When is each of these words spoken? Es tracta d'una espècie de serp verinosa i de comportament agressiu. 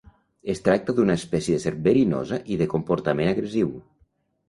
Es 0.53 0.61
tracta 0.67 0.95
d'una 0.99 1.17
espècie 1.21 1.59
de 1.59 1.63
serp 1.67 1.85
verinosa 1.89 2.43
i 2.57 2.61
de 2.65 2.71
comportament 2.75 3.35
agressiu. 3.37 3.75